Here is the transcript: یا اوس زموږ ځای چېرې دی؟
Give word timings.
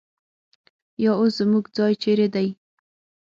یا 1.03 1.11
اوس 1.19 1.31
زموږ 1.39 1.65
ځای 1.77 1.93
چېرې 2.03 2.27
دی؟ 2.35 2.47